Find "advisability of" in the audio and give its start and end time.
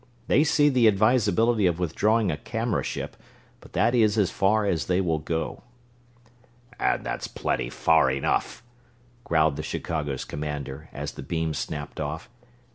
0.87-1.77